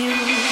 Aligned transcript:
you. 0.00 0.49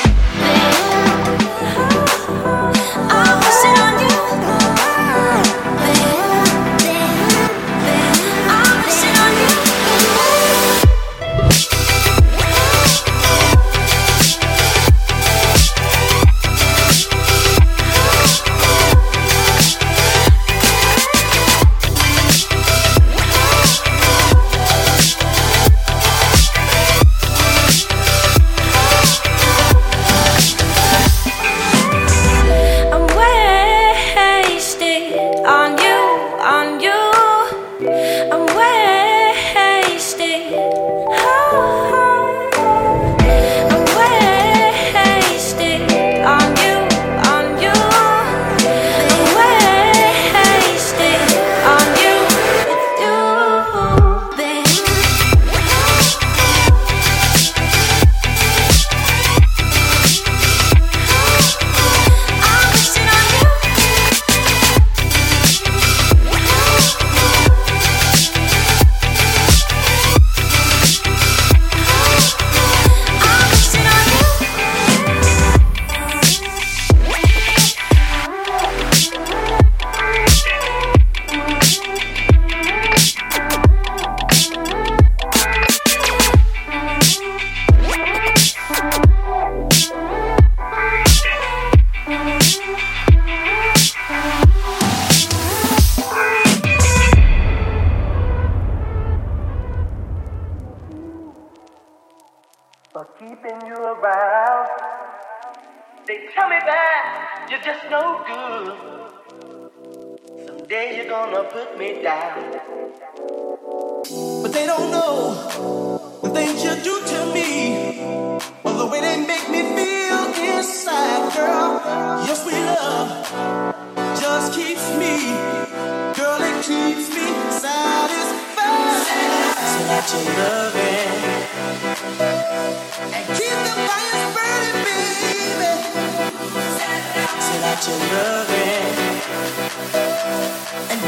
And 137.81 137.91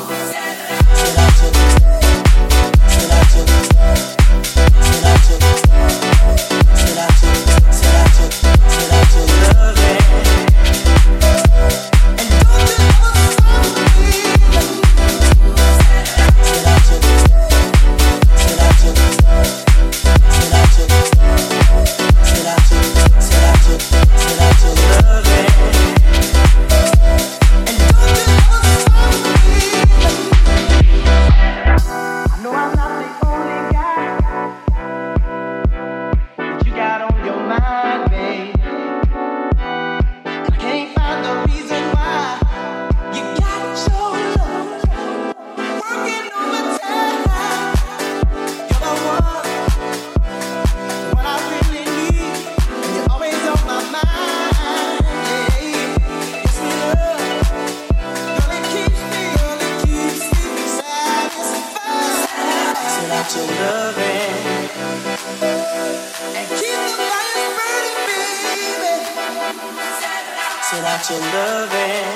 without 70.79 71.11
your 71.11 71.19
loving. 71.19 72.07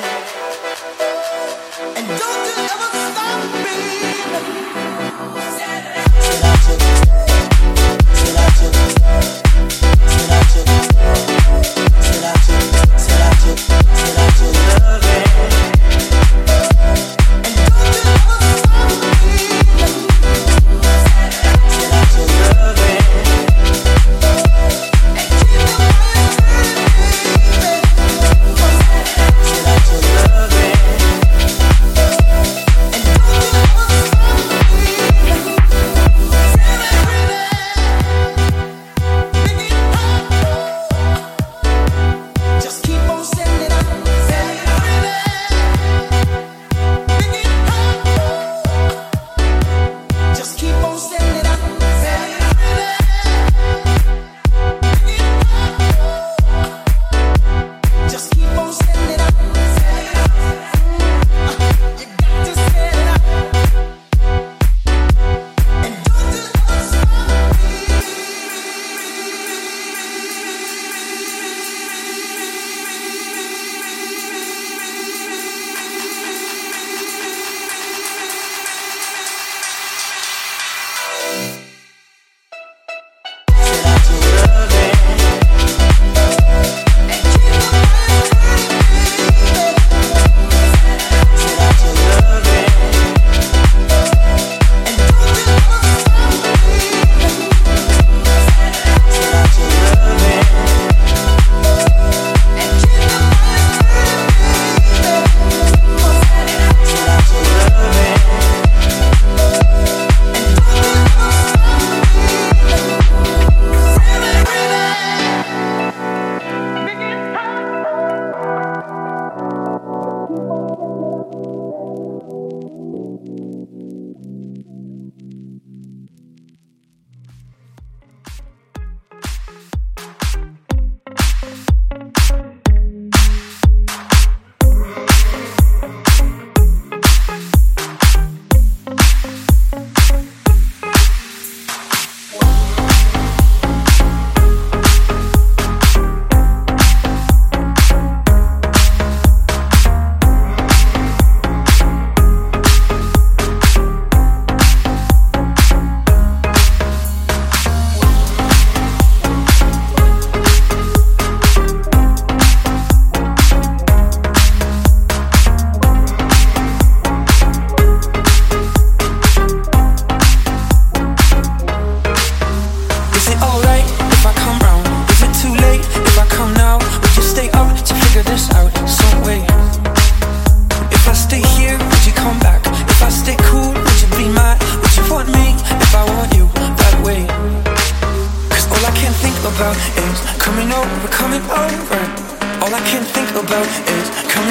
And 1.97 2.07
don't 2.07 2.47
you 2.47 2.62
ever 2.73 2.90
stop 3.11 3.42
me. 3.64 3.78
Without 6.31 6.62
your, 6.69 6.78
without 8.23 8.57
your, 8.62 8.71
without. 8.71 9.51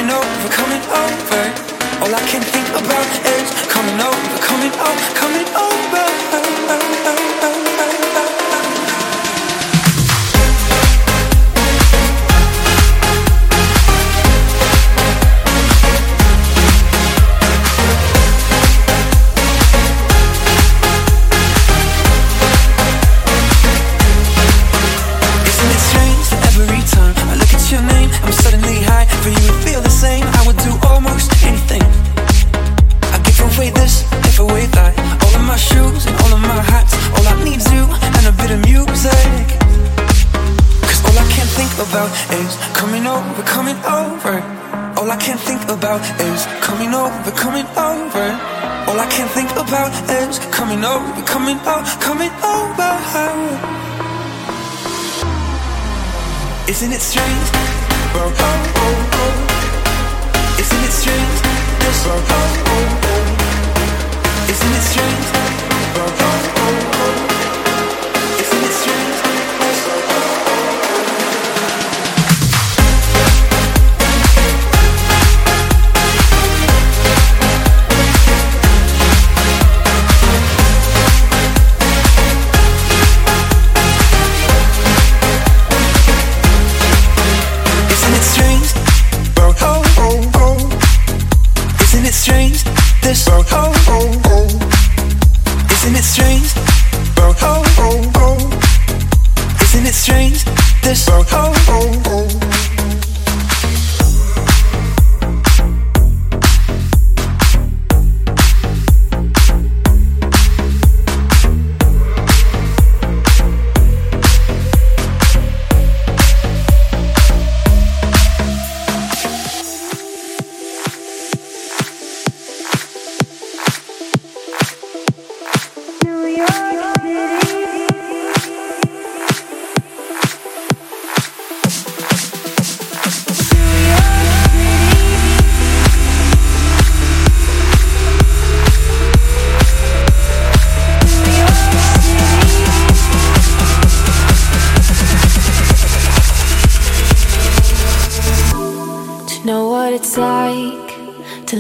Over, 0.10 0.50
coming 0.50 0.82
over. 1.04 1.44
All 2.02 2.16
I 2.16 2.22
can 2.28 2.42
think 2.42 2.70
about 2.70 3.10
is 3.36 3.52
coming 3.68 4.00
over, 4.00 4.38
coming 4.40 4.72
over, 4.72 5.14
coming 5.14 5.48
over. 5.56 5.72
All 45.22 45.30
I 49.00 49.06
can 49.06 49.28
think 49.28 49.52
about 49.52 49.92
is 50.10 50.40
coming 50.50 50.84
over, 50.84 50.92
coming 51.26 51.28
over, 51.60 51.98
coming 52.02 52.32
over. 52.42 52.92
Isn't 56.68 56.92
it 56.92 57.02
strange? 57.02 57.50
Oh, 58.18 58.34
oh, 58.34 59.20
oh. 59.22 60.60
Isn't 60.60 60.84
it 60.84 60.92
strange? 60.92 61.42
Oh, 61.84 62.10
oh, 62.10 62.22
oh. 63.12 64.50
Isn't 64.50 64.74
it 64.74 64.82
strange? 64.92 65.28
Oh, 65.98 66.02
oh, 66.02 66.58
oh. 66.58 66.81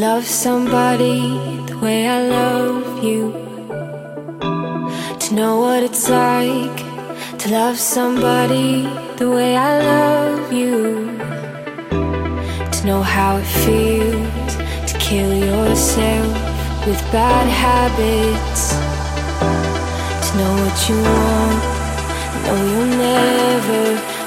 Love 0.01 0.25
somebody 0.25 1.19
the 1.67 1.77
way 1.77 2.07
I 2.07 2.21
love 2.27 3.03
you. 3.03 3.31
To 5.23 5.35
know 5.35 5.59
what 5.59 5.83
it's 5.83 6.09
like 6.09 6.77
to 7.37 7.51
love 7.51 7.77
somebody 7.77 8.89
the 9.17 9.29
way 9.29 9.55
I 9.55 9.71
love 9.93 10.51
you. 10.51 11.05
To 12.75 12.79
know 12.83 13.03
how 13.03 13.37
it 13.37 13.49
feels 13.63 14.53
to 14.89 14.97
kill 14.97 15.33
yourself 15.49 16.33
with 16.87 16.99
bad 17.11 17.45
habits. 17.65 18.63
To 20.25 20.29
know 20.39 20.53
what 20.61 20.77
you 20.89 20.97
want, 21.13 21.61
know 22.43 22.59
you'll 22.71 22.93
never 23.11 23.83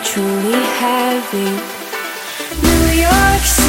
truly 0.09 0.61
have 0.83 1.29
it. 1.49 1.63
New 2.63 2.87
York 3.09 3.43
City, 3.43 3.64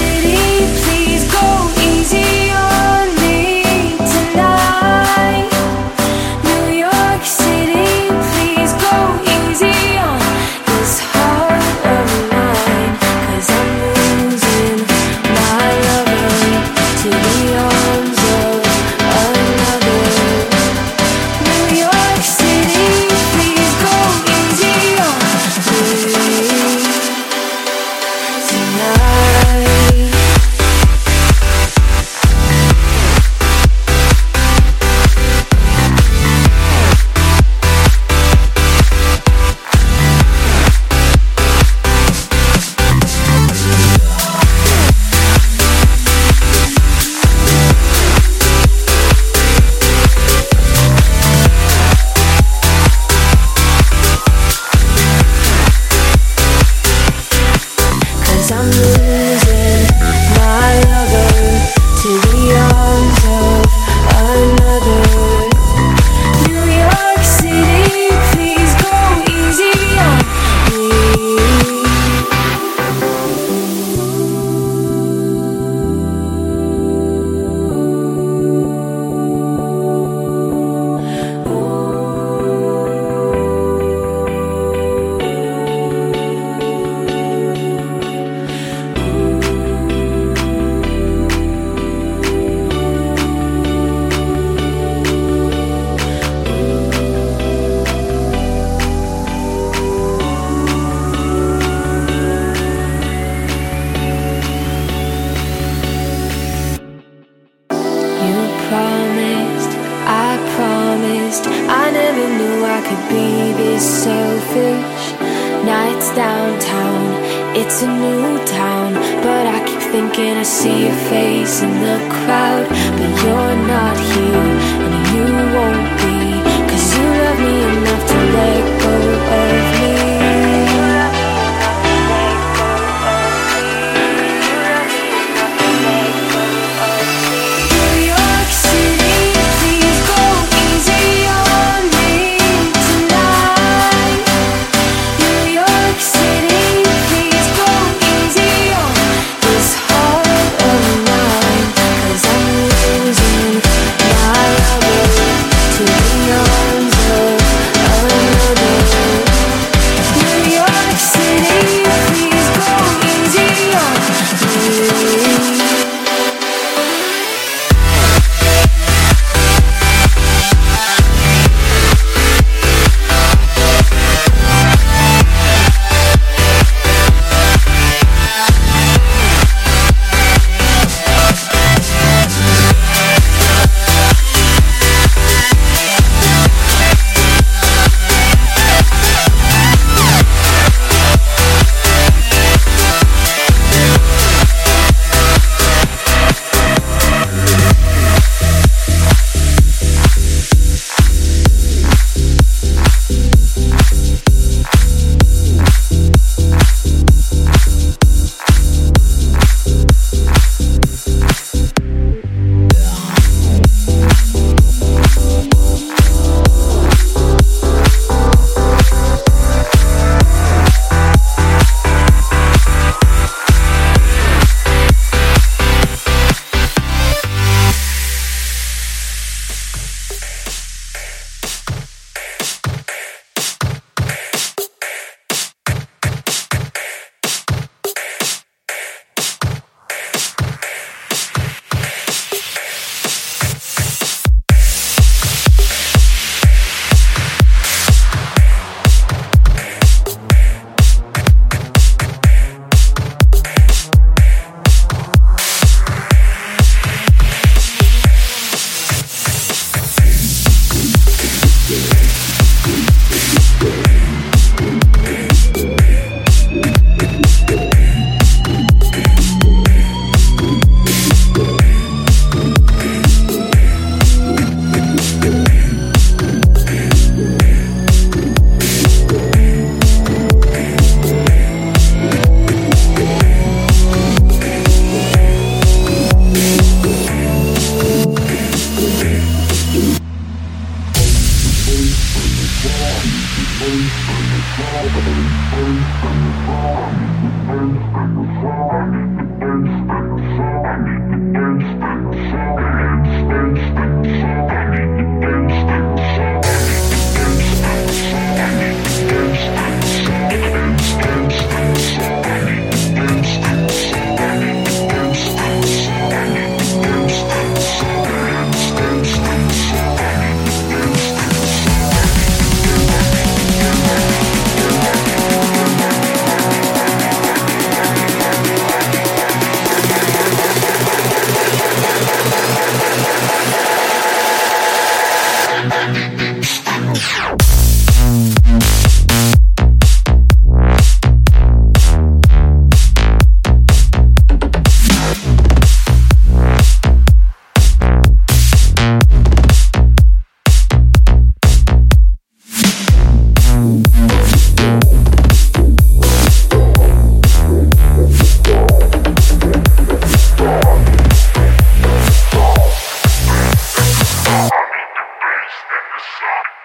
Stop. 366.06 366.64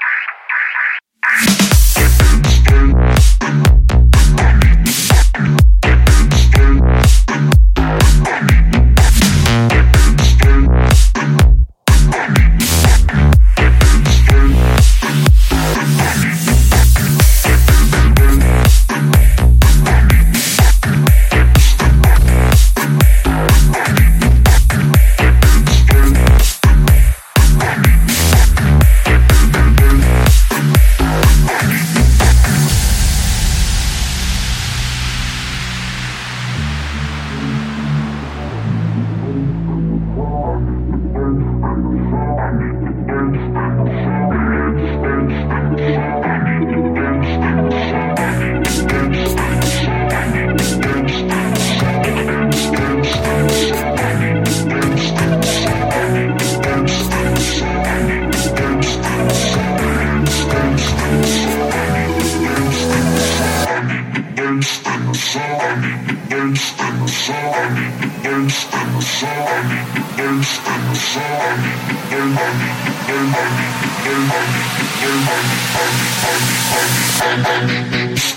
It's 78.12 78.34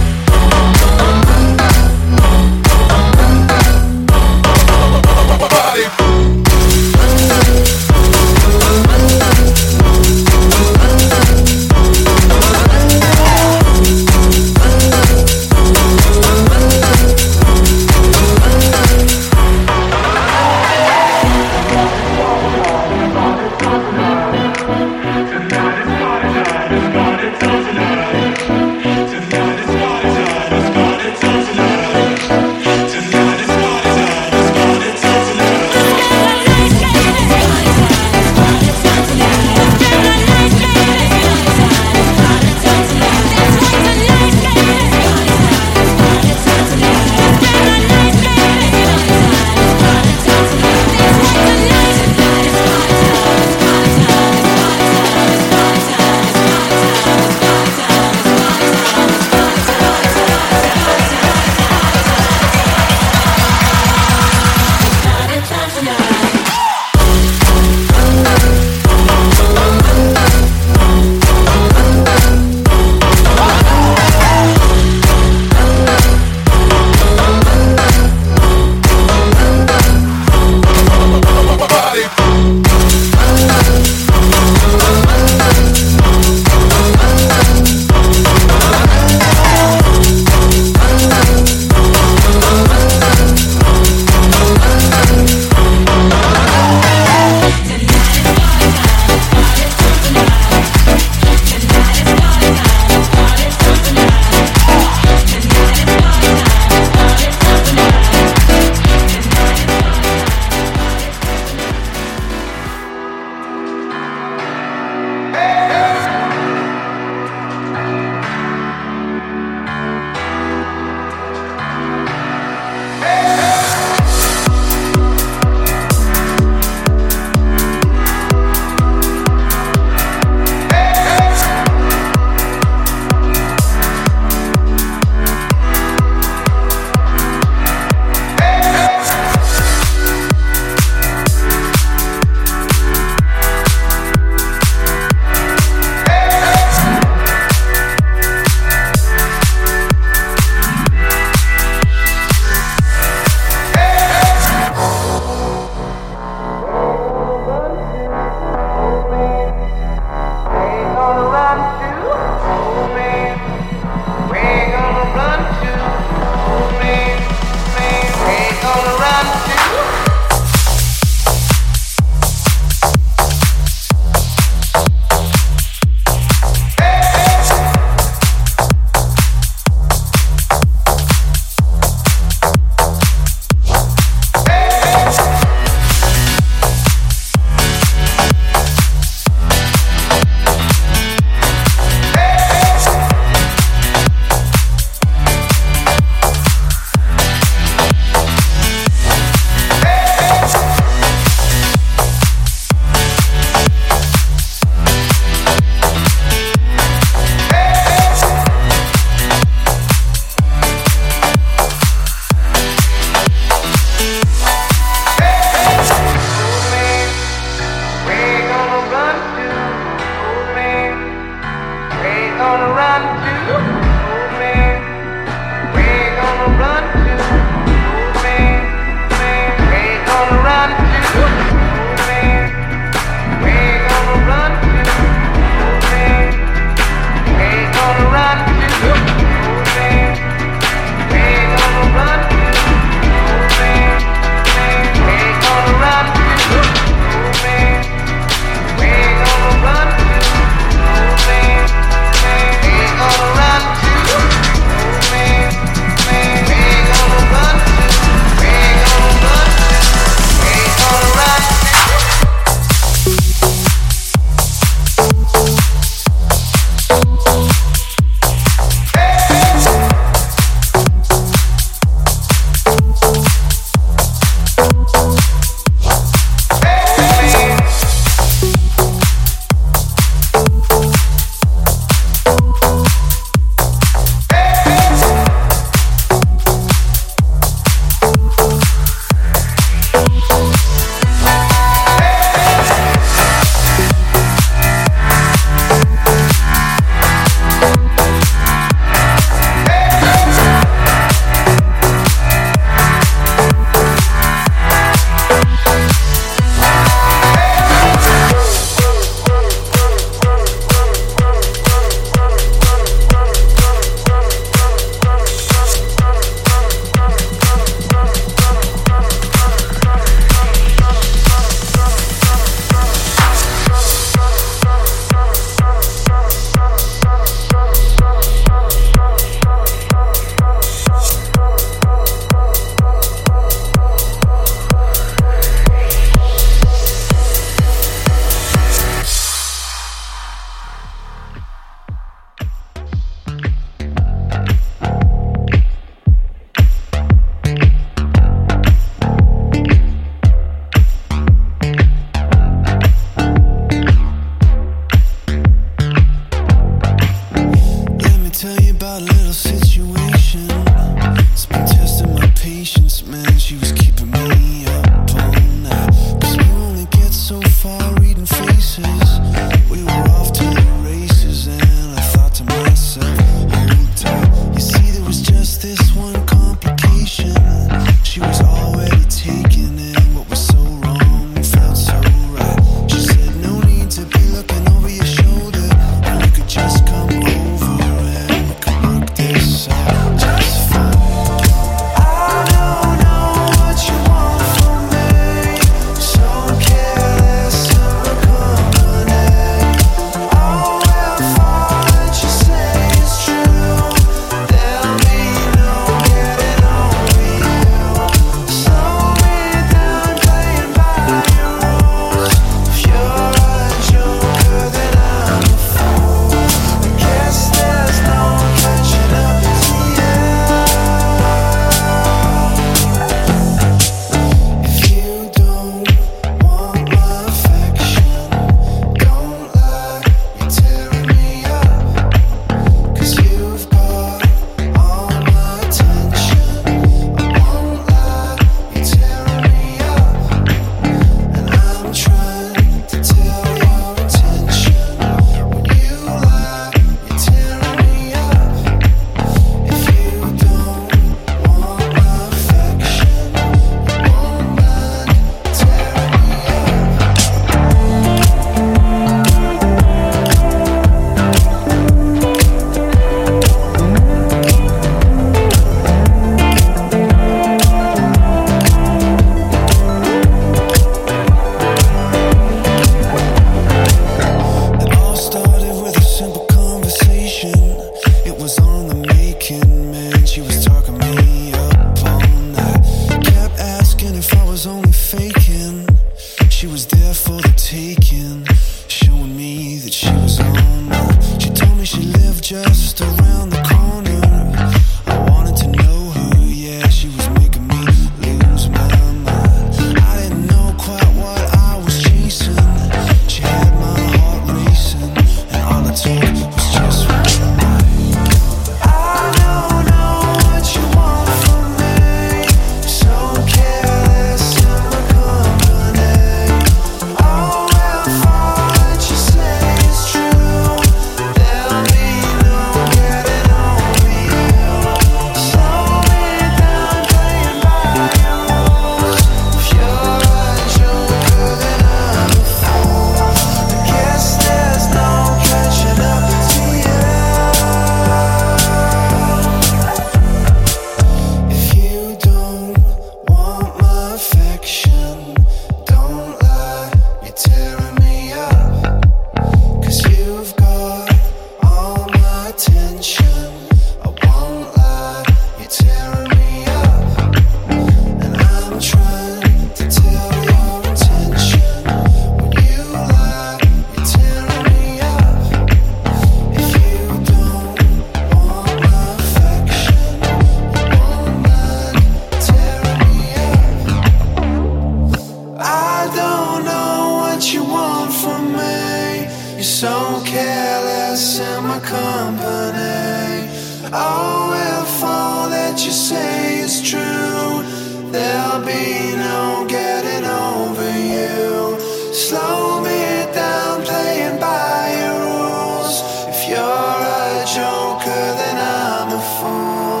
then 598.40 598.56
I'm 598.56 599.08
a 599.12 599.22
fool. 599.36 600.00